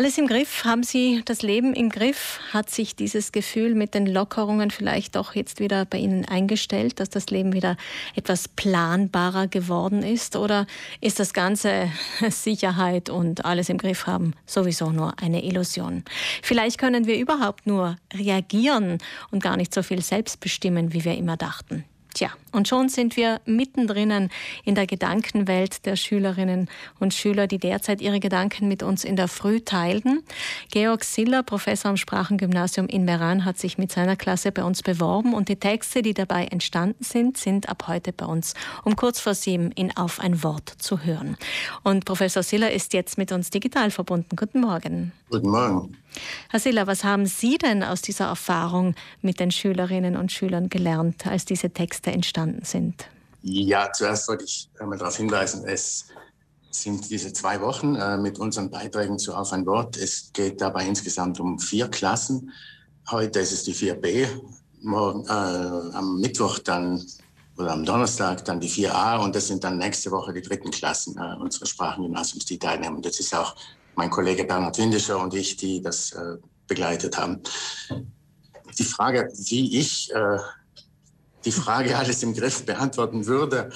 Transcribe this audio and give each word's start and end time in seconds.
Alles 0.00 0.16
im 0.16 0.28
Griff? 0.28 0.64
Haben 0.64 0.82
Sie 0.82 1.20
das 1.26 1.42
Leben 1.42 1.74
im 1.74 1.90
Griff? 1.90 2.40
Hat 2.54 2.70
sich 2.70 2.96
dieses 2.96 3.32
Gefühl 3.32 3.74
mit 3.74 3.92
den 3.92 4.06
Lockerungen 4.06 4.70
vielleicht 4.70 5.14
auch 5.14 5.34
jetzt 5.34 5.60
wieder 5.60 5.84
bei 5.84 5.98
Ihnen 5.98 6.24
eingestellt, 6.24 7.00
dass 7.00 7.10
das 7.10 7.26
Leben 7.26 7.52
wieder 7.52 7.76
etwas 8.16 8.48
planbarer 8.48 9.46
geworden 9.46 10.02
ist? 10.02 10.36
Oder 10.36 10.66
ist 11.02 11.20
das 11.20 11.34
Ganze 11.34 11.90
Sicherheit 12.30 13.10
und 13.10 13.44
alles 13.44 13.68
im 13.68 13.76
Griff 13.76 14.06
haben 14.06 14.32
sowieso 14.46 14.88
nur 14.88 15.12
eine 15.20 15.44
Illusion? 15.44 16.02
Vielleicht 16.40 16.78
können 16.78 17.06
wir 17.06 17.18
überhaupt 17.18 17.66
nur 17.66 17.98
reagieren 18.14 18.96
und 19.30 19.42
gar 19.42 19.58
nicht 19.58 19.74
so 19.74 19.82
viel 19.82 20.00
selbst 20.00 20.40
bestimmen, 20.40 20.94
wie 20.94 21.04
wir 21.04 21.18
immer 21.18 21.36
dachten. 21.36 21.84
Tja, 22.14 22.30
und 22.52 22.68
schon 22.68 22.88
sind 22.88 23.16
wir 23.16 23.40
mittendrin 23.44 24.28
in 24.64 24.74
der 24.74 24.86
Gedankenwelt 24.86 25.86
der 25.86 25.96
Schülerinnen 25.96 26.68
und 26.98 27.14
Schüler, 27.14 27.46
die 27.46 27.58
derzeit 27.58 28.00
ihre 28.00 28.18
Gedanken 28.18 28.66
mit 28.66 28.82
uns 28.82 29.04
in 29.04 29.16
der 29.16 29.28
Früh 29.28 29.60
teilen. 29.60 30.22
Georg 30.70 31.04
Siller, 31.04 31.42
Professor 31.42 31.90
am 31.90 31.96
Sprachengymnasium 31.96 32.86
in 32.88 33.04
Meran, 33.04 33.44
hat 33.44 33.58
sich 33.58 33.78
mit 33.78 33.92
seiner 33.92 34.16
Klasse 34.16 34.50
bei 34.50 34.64
uns 34.64 34.82
beworben 34.82 35.34
und 35.34 35.48
die 35.48 35.56
Texte, 35.56 36.02
die 36.02 36.14
dabei 36.14 36.46
entstanden 36.46 37.04
sind, 37.04 37.36
sind 37.36 37.68
ab 37.68 37.84
heute 37.86 38.12
bei 38.12 38.26
uns 38.26 38.54
um 38.84 38.96
kurz 38.96 39.20
vor 39.20 39.34
sieben 39.34 39.70
in 39.72 39.96
Auf 39.96 40.18
ein 40.18 40.42
Wort 40.42 40.68
zu 40.78 41.04
hören. 41.04 41.36
Und 41.84 42.04
Professor 42.04 42.42
Siller 42.42 42.72
ist 42.72 42.92
jetzt 42.94 43.18
mit 43.18 43.30
uns 43.32 43.50
digital 43.50 43.90
verbunden. 43.90 44.34
Guten 44.36 44.60
Morgen. 44.60 45.12
Guten 45.30 45.50
Morgen. 45.50 45.96
Herr 46.48 46.58
Siller, 46.58 46.88
was 46.88 47.04
haben 47.04 47.26
Sie 47.26 47.56
denn 47.56 47.84
aus 47.84 48.02
dieser 48.02 48.26
Erfahrung 48.26 48.96
mit 49.22 49.38
den 49.38 49.52
Schülerinnen 49.52 50.16
und 50.16 50.32
Schülern 50.32 50.68
gelernt, 50.68 51.24
als 51.28 51.44
diese 51.44 51.70
Texte 51.70 52.10
entstanden 52.10 52.39
sind? 52.62 53.06
Ja, 53.42 53.90
zuerst 53.92 54.28
wollte 54.28 54.44
ich 54.44 54.68
einmal 54.78 54.98
darauf 54.98 55.16
hinweisen, 55.16 55.64
es 55.66 56.06
sind 56.70 57.10
diese 57.10 57.32
zwei 57.32 57.60
Wochen 57.60 57.96
äh, 57.96 58.16
mit 58.16 58.38
unseren 58.38 58.70
Beiträgen 58.70 59.18
zu 59.18 59.34
Auf 59.34 59.52
ein 59.52 59.66
Wort. 59.66 59.96
Es 59.96 60.30
geht 60.32 60.60
dabei 60.60 60.86
insgesamt 60.86 61.40
um 61.40 61.58
vier 61.58 61.88
Klassen. 61.88 62.52
Heute 63.10 63.40
ist 63.40 63.52
es 63.52 63.64
die 63.64 63.74
4b, 63.74 64.28
morgen, 64.82 65.26
äh, 65.26 65.30
am 65.96 66.20
Mittwoch 66.20 66.58
dann 66.60 67.04
oder 67.56 67.72
am 67.72 67.84
Donnerstag 67.84 68.44
dann 68.44 68.60
die 68.60 68.70
4a 68.70 69.22
und 69.22 69.34
das 69.34 69.48
sind 69.48 69.64
dann 69.64 69.78
nächste 69.78 70.10
Woche 70.10 70.32
die 70.32 70.42
dritten 70.42 70.70
Klassen 70.70 71.18
äh, 71.18 71.36
unseres 71.40 71.70
Sprachengymnasiums, 71.70 72.44
die 72.44 72.58
teilnehmen. 72.58 73.02
Das 73.02 73.18
ist 73.20 73.34
auch 73.34 73.54
mein 73.96 74.10
Kollege 74.10 74.44
Bernhard 74.44 74.78
Windischer 74.78 75.18
und 75.18 75.34
ich, 75.34 75.56
die 75.56 75.82
das 75.82 76.12
äh, 76.12 76.36
begleitet 76.66 77.18
haben. 77.18 77.40
Die 78.78 78.84
Frage, 78.84 79.30
wie 79.34 79.78
ich 79.78 80.10
äh, 80.14 80.38
die 81.44 81.52
Frage 81.52 81.96
alles 81.96 82.22
im 82.22 82.34
Griff 82.34 82.64
beantworten 82.64 83.26
würde, 83.26 83.70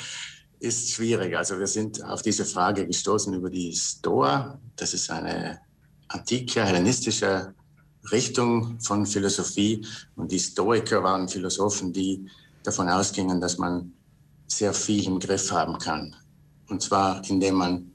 ist 0.61 0.91
schwierig. 0.91 1.37
Also 1.37 1.59
wir 1.59 1.67
sind 1.67 2.03
auf 2.05 2.23
diese 2.23 2.45
Frage 2.45 2.87
gestoßen 2.87 3.33
über 3.34 3.51
die 3.51 3.73
Stoa. 3.73 4.59
Das 4.77 4.95
ist 4.95 5.11
eine 5.11 5.61
antike, 6.09 6.65
hellenistische 6.65 7.55
Richtung 8.11 8.79
von 8.81 9.07
Philosophie. 9.07 9.87
Und 10.17 10.33
die 10.33 10.39
Stoiker 10.39 11.03
waren 11.03 11.29
Philosophen, 11.29 11.92
die 11.92 12.29
davon 12.62 12.89
ausgingen, 12.89 13.41
dass 13.41 13.59
man 13.59 13.92
sehr 14.47 14.75
viel 14.75 15.07
im 15.07 15.19
Griff 15.19 15.51
haben 15.51 15.79
kann. 15.79 16.15
Und 16.69 16.83
zwar, 16.83 17.23
indem 17.29 17.55
man 17.55 17.91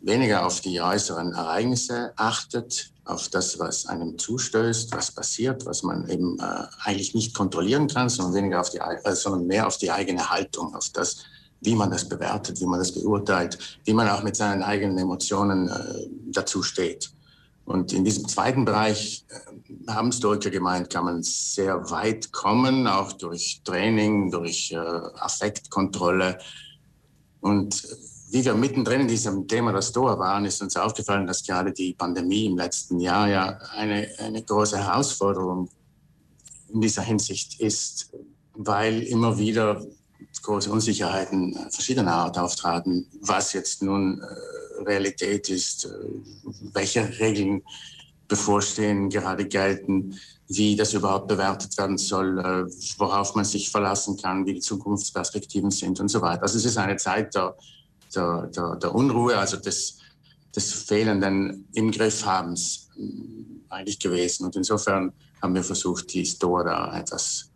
weniger 0.00 0.46
auf 0.46 0.60
die 0.60 0.80
äußeren 0.80 1.32
Ereignisse 1.32 2.12
achtet, 2.16 2.91
auf 3.04 3.28
das, 3.28 3.58
was 3.58 3.86
einem 3.86 4.18
zustößt, 4.18 4.92
was 4.92 5.10
passiert, 5.10 5.66
was 5.66 5.82
man 5.82 6.08
eben 6.08 6.38
äh, 6.38 6.64
eigentlich 6.84 7.14
nicht 7.14 7.34
kontrollieren 7.34 7.88
kann, 7.88 8.08
sondern 8.08 8.34
weniger 8.34 8.60
auf 8.60 8.70
die, 8.70 8.78
äh, 8.78 9.14
sondern 9.14 9.46
mehr 9.46 9.66
auf 9.66 9.76
die 9.78 9.90
eigene 9.90 10.30
Haltung, 10.30 10.74
auf 10.74 10.88
das, 10.90 11.24
wie 11.60 11.74
man 11.74 11.90
das 11.90 12.08
bewertet, 12.08 12.60
wie 12.60 12.66
man 12.66 12.78
das 12.78 12.92
beurteilt, 12.92 13.58
wie 13.84 13.92
man 13.92 14.08
auch 14.08 14.22
mit 14.22 14.36
seinen 14.36 14.62
eigenen 14.62 14.98
Emotionen 14.98 15.68
äh, 15.68 16.08
dazu 16.30 16.62
steht. 16.62 17.12
Und 17.64 17.92
in 17.92 18.04
diesem 18.04 18.28
zweiten 18.28 18.64
Bereich 18.64 19.24
äh, 19.28 19.90
haben 19.90 20.12
Stoiker 20.12 20.50
gemeint, 20.50 20.90
kann 20.90 21.04
man 21.04 21.22
sehr 21.22 21.90
weit 21.90 22.32
kommen, 22.32 22.86
auch 22.86 23.12
durch 23.12 23.62
Training, 23.64 24.30
durch 24.30 24.72
äh, 24.72 24.76
Affektkontrolle. 24.76 26.38
Und 27.40 27.82
wie 28.32 28.42
wir 28.42 28.54
mittendrin 28.54 29.02
in 29.02 29.08
diesem 29.08 29.46
Thema 29.46 29.72
der 29.72 29.82
Stoa 29.82 30.18
waren, 30.18 30.46
ist 30.46 30.62
uns 30.62 30.74
aufgefallen, 30.76 31.26
dass 31.26 31.44
gerade 31.44 31.70
die 31.70 31.92
Pandemie 31.92 32.46
im 32.46 32.56
letzten 32.56 32.98
Jahr 32.98 33.28
ja 33.28 33.58
eine, 33.76 34.08
eine 34.18 34.42
große 34.42 34.78
Herausforderung 34.78 35.68
in 36.72 36.80
dieser 36.80 37.02
Hinsicht 37.02 37.60
ist, 37.60 38.10
weil 38.54 39.02
immer 39.02 39.36
wieder 39.36 39.84
große 40.40 40.72
Unsicherheiten 40.72 41.54
verschiedener 41.70 42.14
Art 42.14 42.38
auftraten, 42.38 43.06
was 43.20 43.52
jetzt 43.52 43.82
nun 43.82 44.22
äh, 44.22 44.82
Realität 44.82 45.50
ist, 45.50 45.84
äh, 45.84 45.88
welche 46.72 47.06
Regeln 47.20 47.62
bevorstehen, 48.28 49.10
gerade 49.10 49.46
gelten, 49.46 50.18
wie 50.48 50.74
das 50.74 50.94
überhaupt 50.94 51.28
bewertet 51.28 51.76
werden 51.76 51.98
soll, 51.98 52.38
äh, 52.38 52.64
worauf 52.98 53.34
man 53.34 53.44
sich 53.44 53.70
verlassen 53.70 54.16
kann, 54.16 54.46
wie 54.46 54.54
die 54.54 54.60
Zukunftsperspektiven 54.60 55.70
sind 55.70 56.00
und 56.00 56.08
so 56.08 56.22
weiter. 56.22 56.42
Also 56.42 56.56
es 56.56 56.64
ist 56.64 56.78
eine 56.78 56.96
Zeit 56.96 57.34
der 57.34 57.54
der, 58.14 58.48
der, 58.48 58.76
der 58.76 58.94
Unruhe, 58.94 59.36
also 59.36 59.56
des, 59.56 59.98
des 60.54 60.72
fehlenden 60.72 61.68
im 61.74 61.90
Griff 61.90 62.24
habens 62.24 62.88
äh, 62.96 63.02
eigentlich 63.68 63.98
gewesen. 63.98 64.46
Und 64.46 64.56
insofern 64.56 65.12
haben 65.40 65.54
wir 65.54 65.64
versucht, 65.64 66.12
die 66.12 66.24
Store 66.24 66.64
da 66.64 66.98
etwas 66.98 67.51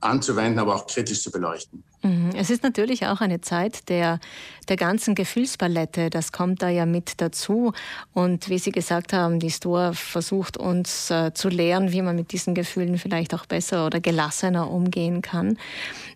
anzuwenden, 0.00 0.58
aber 0.58 0.74
auch 0.74 0.86
kritisch 0.86 1.22
zu 1.22 1.30
beleuchten. 1.30 1.84
Mhm. 2.02 2.30
Es 2.34 2.48
ist 2.48 2.62
natürlich 2.62 3.06
auch 3.06 3.20
eine 3.20 3.40
Zeit 3.42 3.88
der, 3.90 4.20
der 4.68 4.76
ganzen 4.76 5.14
Gefühlspalette. 5.14 6.08
Das 6.08 6.32
kommt 6.32 6.62
da 6.62 6.68
ja 6.68 6.86
mit 6.86 7.20
dazu. 7.20 7.72
Und 8.14 8.48
wie 8.48 8.58
Sie 8.58 8.72
gesagt 8.72 9.12
haben, 9.12 9.38
die 9.38 9.50
Store 9.50 9.92
versucht 9.92 10.56
uns 10.56 11.10
äh, 11.10 11.32
zu 11.34 11.48
lehren, 11.48 11.92
wie 11.92 12.00
man 12.00 12.16
mit 12.16 12.32
diesen 12.32 12.54
Gefühlen 12.54 12.96
vielleicht 12.96 13.34
auch 13.34 13.44
besser 13.44 13.86
oder 13.86 14.00
gelassener 14.00 14.70
umgehen 14.70 15.20
kann. 15.20 15.58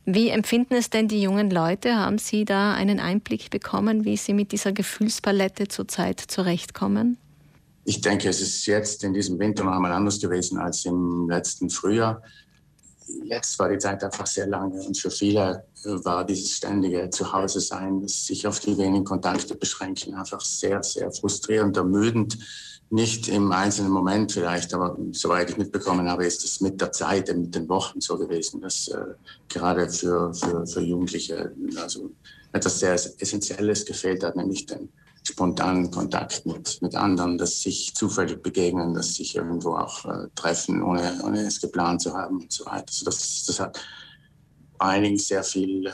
Wie 0.06 0.30
empfinden 0.30 0.74
es 0.74 0.88
denn 0.88 1.08
die 1.08 1.20
jungen 1.20 1.50
Leute? 1.50 1.96
Haben 1.96 2.18
Sie 2.18 2.44
da 2.44 2.74
einen 2.74 3.00
Einblick 3.00 3.50
bekommen, 3.50 4.04
wie 4.04 4.16
sie 4.16 4.34
mit 4.34 4.52
dieser 4.52 4.72
Gefühlspalette 4.72 5.68
zurzeit 5.68 6.20
zurechtkommen? 6.20 7.18
Ich 7.86 8.00
denke, 8.00 8.28
es 8.30 8.40
ist 8.40 8.64
jetzt 8.64 9.04
in 9.04 9.12
diesem 9.12 9.38
Winter 9.38 9.64
noch 9.64 9.72
einmal 9.72 9.92
anders 9.92 10.18
gewesen 10.18 10.58
als 10.58 10.86
im 10.86 11.28
letzten 11.28 11.68
Frühjahr 11.68 12.22
jetzt 13.24 13.58
war 13.58 13.68
die 13.68 13.78
Zeit 13.78 14.02
einfach 14.02 14.26
sehr 14.26 14.46
lange 14.46 14.82
und 14.82 14.96
für 14.96 15.10
viele 15.10 15.64
war 15.84 16.24
dieses 16.24 16.52
ständige 16.52 17.10
Zuhause 17.10 17.60
sein, 17.60 18.00
das 18.00 18.26
sich 18.26 18.46
auf 18.46 18.60
die 18.60 18.76
wenigen 18.78 19.04
Kontakte 19.04 19.54
beschränken, 19.54 20.14
einfach 20.14 20.40
sehr, 20.40 20.82
sehr 20.82 21.10
frustrierend, 21.12 21.76
ermüdend. 21.76 22.38
Nicht 22.90 23.28
im 23.28 23.50
einzelnen 23.50 23.90
Moment 23.90 24.32
vielleicht, 24.32 24.72
aber 24.74 24.96
soweit 25.12 25.50
ich 25.50 25.56
mitbekommen 25.56 26.08
habe, 26.08 26.26
ist 26.26 26.44
es 26.44 26.60
mit 26.60 26.80
der 26.80 26.92
Zeit, 26.92 27.34
mit 27.36 27.54
den 27.54 27.68
Wochen 27.68 28.00
so 28.00 28.16
gewesen, 28.16 28.60
dass 28.60 28.88
äh, 28.88 29.14
gerade 29.48 29.88
für, 29.88 30.32
für, 30.32 30.66
für 30.66 30.80
Jugendliche 30.80 31.52
also 31.80 32.10
etwas 32.52 32.78
sehr 32.78 32.94
Essentielles 32.94 33.84
gefehlt 33.84 34.22
hat, 34.22 34.36
nämlich 34.36 34.66
den, 34.66 34.90
spontanen 35.26 35.90
Kontakt 35.90 36.44
mit, 36.44 36.80
mit 36.82 36.94
anderen, 36.94 37.38
dass 37.38 37.62
sich 37.62 37.94
zufällig 37.94 38.42
begegnen, 38.42 38.94
dass 38.94 39.14
sich 39.14 39.34
irgendwo 39.34 39.74
auch 39.76 40.04
äh, 40.04 40.28
treffen, 40.34 40.82
ohne, 40.82 41.20
ohne 41.24 41.40
es 41.46 41.60
geplant 41.60 42.02
zu 42.02 42.14
haben 42.14 42.42
und 42.42 42.52
so 42.52 42.66
weiter. 42.66 42.84
Also 42.88 43.04
das, 43.06 43.44
das 43.46 43.60
hat 43.60 43.80
einigen 44.78 45.18
sehr 45.18 45.42
viel 45.42 45.86
äh, 45.86 45.92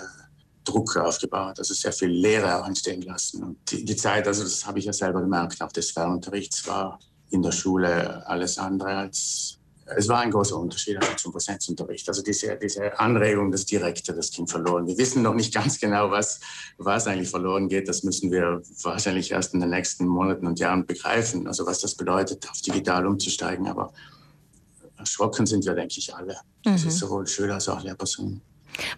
Druck 0.64 0.96
aufgebaut, 0.96 1.58
also 1.58 1.74
sehr 1.74 1.92
viel 1.92 2.08
Lehre 2.08 2.60
auch 2.60 2.66
entstehen 2.66 3.02
lassen. 3.02 3.42
Und 3.44 3.70
die, 3.70 3.84
die 3.84 3.96
Zeit, 3.96 4.26
also 4.26 4.42
das 4.42 4.66
habe 4.66 4.80
ich 4.80 4.84
ja 4.86 4.92
selber 4.92 5.20
gemerkt, 5.20 5.62
auch 5.62 5.72
des 5.72 5.92
Fernunterrichts 5.92 6.66
war 6.66 6.98
in 7.30 7.42
der 7.42 7.52
Schule 7.52 8.26
alles 8.26 8.58
andere 8.58 8.96
als 8.96 9.59
es 9.96 10.08
war 10.08 10.20
ein 10.20 10.30
großer 10.30 10.56
Unterschied 10.56 10.96
also 10.96 11.14
zum 11.14 11.32
Präsenzunterricht. 11.32 12.08
Also 12.08 12.22
diese, 12.22 12.56
diese 12.56 12.98
Anregung, 12.98 13.50
das 13.50 13.66
Direkte, 13.66 14.14
das 14.14 14.30
ging 14.30 14.46
verloren. 14.46 14.86
Wir 14.86 14.96
wissen 14.98 15.22
noch 15.22 15.34
nicht 15.34 15.52
ganz 15.54 15.80
genau, 15.80 16.10
was, 16.10 16.40
was 16.78 17.06
eigentlich 17.06 17.30
verloren 17.30 17.68
geht. 17.68 17.88
Das 17.88 18.02
müssen 18.02 18.30
wir 18.30 18.62
wahrscheinlich 18.82 19.30
erst 19.30 19.54
in 19.54 19.60
den 19.60 19.70
nächsten 19.70 20.06
Monaten 20.06 20.46
und 20.46 20.58
Jahren 20.58 20.86
begreifen. 20.86 21.46
Also 21.46 21.66
was 21.66 21.80
das 21.80 21.94
bedeutet, 21.94 22.48
auf 22.50 22.60
digital 22.60 23.06
umzusteigen. 23.06 23.66
Aber 23.66 23.92
erschrocken 24.96 25.46
sind 25.46 25.64
wir, 25.64 25.74
denke 25.74 25.94
ich, 25.98 26.14
alle. 26.14 26.34
Mhm. 26.64 26.72
Das 26.72 26.84
ist 26.84 26.98
sowohl 26.98 27.26
Schüler 27.26 27.54
als 27.54 27.68
auch 27.68 27.82
Lehrpersonen. 27.82 28.42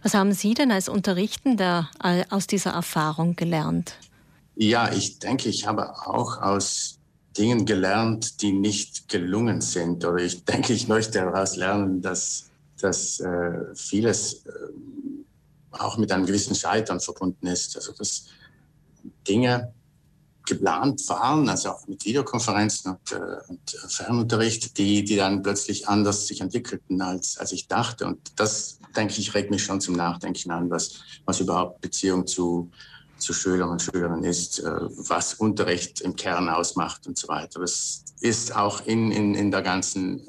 Was 0.03 0.15
haben 0.15 0.33
Sie 0.33 0.55
denn 0.55 0.71
als 0.71 0.89
Unterrichtender 0.89 1.91
aus 2.31 2.47
dieser 2.47 2.73
Erfahrung 2.73 3.37
gelernt? 3.37 3.95
Ja, 4.55 4.93
ich 4.93 5.19
denke, 5.19 5.49
ich 5.49 5.67
habe 5.67 5.91
auch 6.07 6.41
aus 6.43 6.99
Dingen 7.37 7.65
gelernt, 7.65 8.43
die 8.43 8.53
nicht 8.53 9.09
gelungen 9.09 9.61
sind. 9.61 10.05
Oder 10.05 10.23
ich 10.23 10.45
denke, 10.45 10.73
ich 10.73 10.89
möchte 10.89 11.19
daraus 11.19 11.57
lernen, 11.57 12.03
dass, 12.03 12.51
dass 12.81 13.21
äh, 13.21 13.75
vieles 13.75 14.45
äh, 14.47 14.51
auch 15.73 15.97
mit 15.97 16.13
einem 16.13 16.27
gewissen 16.27 16.55
Scheitern 16.55 17.01
verbunden 17.01 17.47
ist. 17.47 17.77
Also 17.77 17.93
dass 17.93 18.27
Dinge 19.27 19.73
geplant 20.47 21.09
waren, 21.09 21.49
also 21.49 21.71
auch 21.71 21.87
mit 21.87 22.05
Videokonferenzen 22.05 22.93
und, 22.93 23.13
äh, 23.13 23.39
und 23.49 23.71
Fernunterricht, 23.89 24.77
die, 24.77 25.05
die 25.05 25.17
dann 25.17 25.43
plötzlich 25.43 25.89
anders 25.89 26.27
sich 26.27 26.41
entwickelten, 26.41 27.01
als, 27.01 27.39
als 27.39 27.53
ich 27.53 27.69
dachte. 27.69 28.07
Und 28.07 28.33
das, 28.37 28.79
denke 28.97 29.15
ich, 29.19 29.35
regt 29.35 29.51
mich 29.51 29.63
schon 29.63 29.81
zum 29.81 29.95
Nachdenken 29.95 30.51
an, 30.51 30.69
was, 30.71 31.01
was 31.25 31.41
überhaupt 31.41 31.81
Beziehung 31.81 32.27
zu 32.27 32.71
zu 33.23 33.33
Schülern 33.33 33.71
und 33.71 33.83
Schülerinnen 33.83 34.25
ist, 34.25 34.59
äh, 34.61 34.71
was 35.09 35.35
Unterricht 35.35 36.01
im 36.01 36.17
Kern 36.17 36.49
ausmacht 36.49 37.07
und 37.07 37.17
so 37.17 37.29
weiter. 37.29 37.61
Das 37.61 38.05
ist 38.21 38.55
auch 38.55 38.87
in, 38.87 39.11
in, 39.11 39.35
in 39.35 39.51
der 39.51 39.63
ganzen 39.63 40.23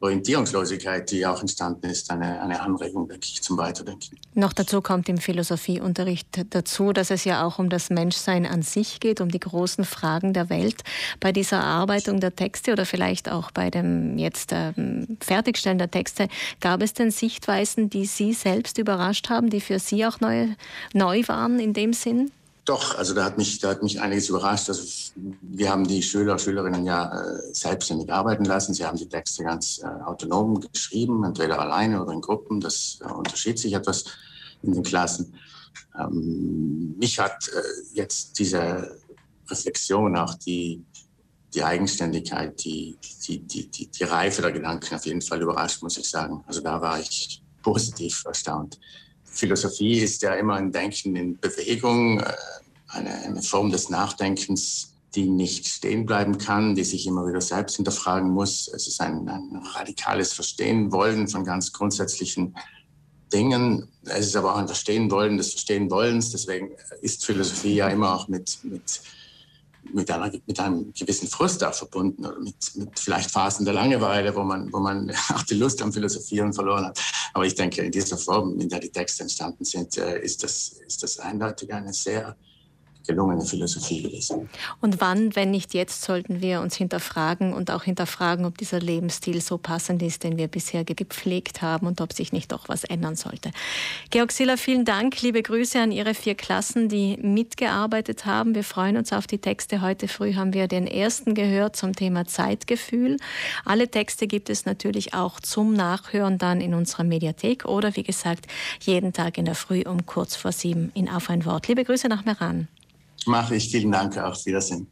Orientierungslosigkeit, 0.00 1.10
die 1.10 1.24
auch 1.24 1.40
entstanden 1.40 1.86
ist, 1.86 2.10
eine, 2.10 2.40
eine 2.42 2.60
Anregung, 2.60 3.08
denke 3.08 3.24
ich, 3.24 3.42
zum 3.42 3.56
Weiterdenken. 3.56 4.18
Noch 4.34 4.52
dazu 4.52 4.82
kommt 4.82 5.08
im 5.08 5.16
Philosophieunterricht 5.16 6.28
dazu, 6.50 6.92
dass 6.92 7.10
es 7.10 7.24
ja 7.24 7.44
auch 7.44 7.58
um 7.58 7.70
das 7.70 7.88
Menschsein 7.88 8.44
an 8.44 8.60
sich 8.60 9.00
geht, 9.00 9.22
um 9.22 9.30
die 9.30 9.40
großen 9.40 9.84
Fragen 9.84 10.34
der 10.34 10.50
Welt. 10.50 10.82
Bei 11.18 11.32
dieser 11.32 11.56
Erarbeitung 11.56 12.20
der 12.20 12.36
Texte 12.36 12.72
oder 12.72 12.84
vielleicht 12.84 13.30
auch 13.30 13.50
bei 13.50 13.70
dem 13.70 14.18
jetzt 14.18 14.50
ähm, 14.52 15.16
Fertigstellen 15.20 15.78
der 15.78 15.90
Texte, 15.90 16.28
gab 16.60 16.82
es 16.82 16.92
denn 16.92 17.10
Sichtweisen, 17.10 17.88
die 17.88 18.04
Sie 18.04 18.34
selbst 18.34 18.76
überrascht 18.76 19.30
haben, 19.30 19.48
die 19.48 19.62
für 19.62 19.78
Sie 19.78 20.04
auch 20.04 20.20
neu, 20.20 20.48
neu 20.92 21.22
waren 21.26 21.58
in 21.58 21.72
dem 21.72 21.94
Sinn? 21.94 22.30
Doch, 22.66 22.98
also 22.98 23.14
da 23.14 23.24
hat 23.24 23.38
mich, 23.38 23.60
da 23.60 23.70
hat 23.70 23.84
mich 23.84 24.00
einiges 24.00 24.28
überrascht. 24.28 24.68
Also 24.68 25.12
wir 25.40 25.70
haben 25.70 25.86
die 25.86 26.02
Schüler, 26.02 26.36
Schülerinnen 26.36 26.84
ja 26.84 27.16
äh, 27.16 27.54
selbstständig 27.54 28.12
arbeiten 28.12 28.44
lassen. 28.44 28.74
Sie 28.74 28.84
haben 28.84 28.98
die 28.98 29.08
Texte 29.08 29.44
ganz 29.44 29.78
äh, 29.78 29.86
autonom 29.86 30.60
geschrieben, 30.60 31.22
entweder 31.22 31.60
alleine 31.60 32.02
oder 32.02 32.12
in 32.12 32.20
Gruppen. 32.20 32.60
Das 32.60 32.98
äh, 33.02 33.12
unterschied 33.12 33.60
sich 33.60 33.72
etwas 33.72 34.04
in 34.64 34.72
den 34.72 34.82
Klassen. 34.82 35.32
Ähm, 35.96 36.96
mich 36.98 37.20
hat 37.20 37.48
äh, 37.48 37.62
jetzt 37.94 38.36
diese 38.36 38.98
Reflexion, 39.48 40.16
auch 40.16 40.34
die, 40.34 40.84
die 41.54 41.62
Eigenständigkeit, 41.62 42.64
die, 42.64 42.98
die, 43.28 43.46
die, 43.46 43.70
die, 43.70 43.86
die 43.86 44.04
Reife 44.04 44.42
der 44.42 44.50
Gedanken 44.50 44.92
auf 44.92 45.06
jeden 45.06 45.22
Fall 45.22 45.40
überrascht, 45.40 45.84
muss 45.84 45.98
ich 45.98 46.10
sagen. 46.10 46.42
Also 46.48 46.62
da 46.62 46.80
war 46.80 46.98
ich 46.98 47.40
positiv 47.62 48.24
erstaunt. 48.24 48.80
Philosophie 49.36 49.98
ist 49.98 50.22
ja 50.22 50.34
immer 50.34 50.54
ein 50.54 50.72
Denken 50.72 51.14
in 51.14 51.38
Bewegung, 51.38 52.20
äh, 52.20 52.32
eine, 52.88 53.10
eine 53.22 53.42
Form 53.42 53.70
des 53.70 53.90
Nachdenkens, 53.90 54.94
die 55.14 55.28
nicht 55.28 55.66
stehen 55.66 56.06
bleiben 56.06 56.38
kann, 56.38 56.74
die 56.74 56.84
sich 56.84 57.06
immer 57.06 57.26
wieder 57.26 57.40
selbst 57.40 57.76
hinterfragen 57.76 58.30
muss. 58.30 58.68
Es 58.68 58.86
ist 58.86 59.00
ein, 59.00 59.28
ein 59.28 59.62
radikales 59.74 60.32
Verstehen 60.32 60.92
wollen 60.92 61.28
von 61.28 61.44
ganz 61.44 61.72
grundsätzlichen 61.72 62.54
Dingen. 63.32 63.88
Es 64.04 64.26
ist 64.26 64.36
aber 64.36 64.54
auch 64.54 64.58
ein 64.58 64.66
Verstehen 64.66 65.10
wollen 65.10 65.36
des 65.36 65.52
Verstehen 65.52 65.90
wollens. 65.90 66.30
Deswegen 66.32 66.70
ist 67.00 67.24
Philosophie 67.24 67.76
ja 67.76 67.88
immer 67.88 68.14
auch 68.14 68.28
mit, 68.28 68.58
mit 68.62 69.00
mit, 69.94 70.10
einer, 70.10 70.32
mit 70.46 70.60
einem 70.60 70.92
gewissen 70.92 71.28
Frust 71.28 71.62
auch 71.64 71.74
verbunden 71.74 72.26
oder 72.26 72.38
mit, 72.38 72.56
mit 72.74 72.98
vielleicht 72.98 73.30
Phasen 73.30 73.64
der 73.64 73.74
Langeweile, 73.74 74.34
wo 74.34 74.42
man, 74.42 74.72
wo 74.72 74.78
man 74.78 75.10
auch 75.34 75.42
die 75.42 75.54
Lust 75.54 75.82
am 75.82 75.92
Philosophieren 75.92 76.52
verloren 76.52 76.86
hat. 76.86 77.00
Aber 77.32 77.44
ich 77.44 77.54
denke, 77.54 77.82
in 77.82 77.92
dieser 77.92 78.18
Form, 78.18 78.58
in 78.60 78.68
der 78.68 78.80
die 78.80 78.90
Texte 78.90 79.22
entstanden 79.22 79.64
sind, 79.64 79.96
äh, 79.98 80.20
ist 80.20 80.42
das, 80.42 80.80
ist 80.86 81.02
das 81.02 81.18
eindeutig 81.18 81.72
eine 81.72 81.92
sehr 81.92 82.36
gelungene 83.06 83.44
Philosophie 83.44 84.02
gewesen. 84.02 84.48
Und 84.80 85.00
wann, 85.00 85.34
wenn 85.36 85.50
nicht 85.50 85.74
jetzt, 85.74 86.02
sollten 86.02 86.40
wir 86.40 86.60
uns 86.60 86.76
hinterfragen 86.76 87.52
und 87.52 87.70
auch 87.70 87.84
hinterfragen, 87.84 88.44
ob 88.44 88.58
dieser 88.58 88.80
Lebensstil 88.80 89.40
so 89.40 89.58
passend 89.58 90.02
ist, 90.02 90.24
den 90.24 90.36
wir 90.36 90.48
bisher 90.48 90.84
gepflegt 90.84 91.62
haben 91.62 91.86
und 91.86 92.00
ob 92.00 92.12
sich 92.12 92.32
nicht 92.32 92.52
doch 92.52 92.68
was 92.68 92.84
ändern 92.84 93.16
sollte. 93.16 93.50
Georg 94.10 94.32
Siller, 94.32 94.58
vielen 94.58 94.84
Dank. 94.84 95.20
Liebe 95.22 95.42
Grüße 95.42 95.80
an 95.80 95.92
Ihre 95.92 96.14
vier 96.14 96.34
Klassen, 96.34 96.88
die 96.88 97.16
mitgearbeitet 97.16 98.26
haben. 98.26 98.54
Wir 98.54 98.64
freuen 98.64 98.96
uns 98.96 99.12
auf 99.12 99.26
die 99.26 99.38
Texte. 99.38 99.80
Heute 99.80 100.08
früh 100.08 100.34
haben 100.34 100.52
wir 100.52 100.68
den 100.68 100.86
ersten 100.86 101.34
gehört 101.34 101.76
zum 101.76 101.94
Thema 101.94 102.26
Zeitgefühl. 102.26 103.16
Alle 103.64 103.88
Texte 103.88 104.26
gibt 104.26 104.50
es 104.50 104.66
natürlich 104.66 105.14
auch 105.14 105.40
zum 105.40 105.72
Nachhören 105.72 106.38
dann 106.38 106.60
in 106.60 106.74
unserer 106.74 107.04
Mediathek 107.04 107.64
oder 107.64 107.96
wie 107.96 108.02
gesagt 108.02 108.46
jeden 108.80 109.12
Tag 109.12 109.38
in 109.38 109.44
der 109.44 109.54
Früh 109.54 109.82
um 109.82 110.06
kurz 110.06 110.36
vor 110.36 110.52
sieben 110.52 110.90
in 110.94 111.08
Auf 111.08 111.30
ein 111.30 111.44
Wort. 111.44 111.68
Liebe 111.68 111.84
Grüße 111.84 112.08
nach 112.08 112.24
Meran 112.24 112.68
mache 113.26 113.56
ich. 113.56 113.70
Vielen 113.70 113.92
Dank. 113.92 114.16
Auf 114.18 114.44
Wiedersehen. 114.46 114.86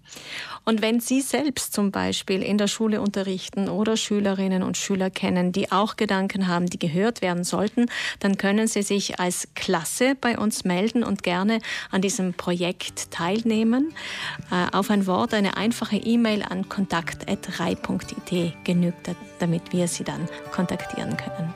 Und 0.65 0.81
wenn 0.81 1.01
Sie 1.01 1.21
selbst 1.21 1.75
zum 1.75 1.91
Beispiel 1.91 2.43
in 2.43 2.57
der 2.57 2.69
Schule 2.69 3.01
unterrichten 3.01 3.69
oder 3.69 3.97
Schülerinnen 3.97 4.63
und 4.63 4.77
Schüler 4.77 5.11
kennen, 5.11 5.53
die 5.53 5.71
auch 5.71 5.97
Gedanken 5.97 6.49
haben, 6.49 6.67
die 6.67 6.79
gehört 6.79 7.21
werden 7.21 7.45
sollten, 7.45 7.87
dann 8.21 8.39
können 8.39 8.67
Sie 8.67 8.83
sich 8.83 9.21
als 9.21 9.49
Klasse 9.55 10.15
bei 10.19 10.39
uns 10.39 10.65
melden 10.65 11.05
und 11.05 11.23
gerne 11.23 11.59
an 11.91 12.01
diesem 12.01 12.33
Projekt 12.33 13.11
teilnehmen. 13.11 13.95
Äh, 14.51 14.75
auf 14.75 14.91
ein 14.91 15.07
Wort, 15.07 15.35
eine 15.35 15.57
einfache 15.57 15.97
E-Mail 15.97 16.43
an 16.43 16.69
kontakt.rei.it 16.69 18.55
genügt, 18.65 19.11
damit 19.39 19.73
wir 19.73 19.87
Sie 19.87 20.05
dann 20.05 20.29
kontaktieren 20.51 21.17
können. 21.17 21.55